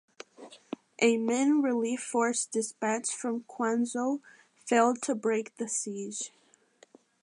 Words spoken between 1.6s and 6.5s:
relief force dispatched from Quanzhou failed to break the siege.